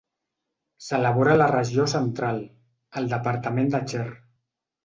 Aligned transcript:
S'elabora 0.85 1.35
a 1.37 1.39
la 1.41 1.49
regió 1.51 1.85
central, 1.93 2.41
al 3.03 3.13
departament 3.15 3.73
de 3.77 3.87
Cher. 3.93 4.09